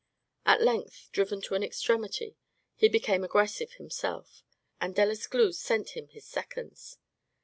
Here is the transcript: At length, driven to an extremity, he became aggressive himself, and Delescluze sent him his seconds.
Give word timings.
At 0.47 0.63
length, 0.63 1.09
driven 1.11 1.41
to 1.41 1.53
an 1.53 1.61
extremity, 1.61 2.35
he 2.73 2.87
became 2.89 3.23
aggressive 3.23 3.73
himself, 3.73 4.41
and 4.81 4.95
Delescluze 4.95 5.59
sent 5.59 5.89
him 5.91 6.07
his 6.07 6.25
seconds. 6.25 6.97